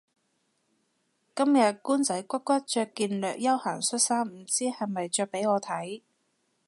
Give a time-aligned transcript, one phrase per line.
[1.35, 6.01] 今日官仔骨骨着件略休閒恤衫唔知係咪着畀我睇